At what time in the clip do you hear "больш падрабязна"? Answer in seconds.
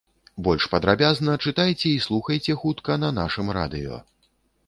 0.45-1.35